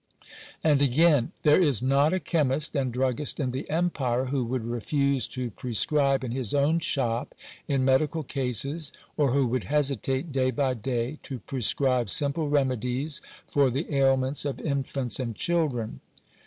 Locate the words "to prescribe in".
5.27-6.31